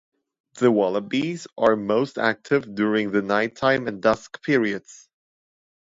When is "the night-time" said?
3.11-3.87